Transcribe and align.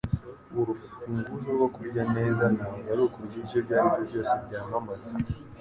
Urufunguzo 0.59 1.47
rwo 1.57 1.67
kurya 1.75 2.03
neza 2.15 2.45
ntabwo 2.55 2.85
ari 2.93 3.01
ukurya 3.07 3.35
ibiryo 3.37 3.57
ibyo 3.61 3.75
aribyo 3.93 4.01
byose 4.09 4.33
byamamaza 4.47 5.11